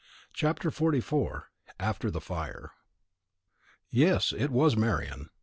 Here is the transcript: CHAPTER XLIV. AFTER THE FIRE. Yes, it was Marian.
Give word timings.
CHAPTER 0.33 0.71
XLIV. 0.71 1.43
AFTER 1.79 2.09
THE 2.09 2.19
FIRE. 2.21 2.71
Yes, 3.91 4.33
it 4.35 4.49
was 4.49 4.75
Marian. 4.75 5.29